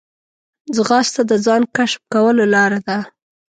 [0.75, 2.97] ځغاسته د ځان کشف کولو لاره ده